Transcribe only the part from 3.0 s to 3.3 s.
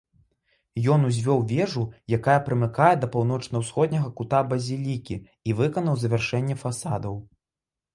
да